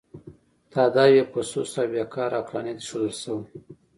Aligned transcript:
تاداو 0.71 1.13
یې 1.15 1.23
په 1.31 1.39
سست 1.51 1.75
او 1.81 1.87
بې 1.91 2.03
کاره 2.13 2.37
عقلانیت 2.41 2.77
اېښودل 2.79 3.13
شوی. 3.21 3.45